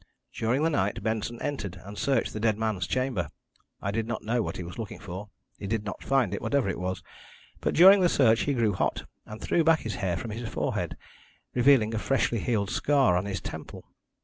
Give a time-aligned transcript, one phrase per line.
[0.33, 3.27] During the night Benson entered and searched the dead man's chamber.
[3.83, 6.67] I do not know what he was looking for he did not find it, whatever
[6.67, 7.03] it was
[7.59, 10.97] but during the search he grew hot, and threw back his hair from his forehead,
[11.53, 13.85] revealing a freshly healed scar on his temple.